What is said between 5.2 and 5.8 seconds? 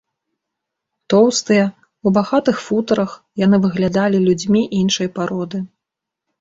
пароды.